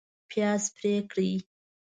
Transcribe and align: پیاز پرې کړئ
پیاز 0.29 0.63
پرې 0.75 0.93
کړئ 1.09 1.31